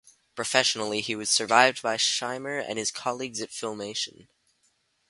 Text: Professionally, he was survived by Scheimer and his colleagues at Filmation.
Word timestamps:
Professionally, 0.33 0.99
he 1.01 1.15
was 1.15 1.29
survived 1.29 1.83
by 1.83 1.95
Scheimer 1.95 2.57
and 2.57 2.79
his 2.79 2.89
colleagues 2.89 3.39
at 3.39 3.51
Filmation. 3.51 4.25